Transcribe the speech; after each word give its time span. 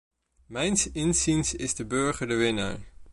Mijns 0.45 0.91
inziens 0.91 1.53
is 1.53 1.75
de 1.75 1.85
burger 1.85 2.27
de 2.27 2.35
winnaar. 2.35 2.79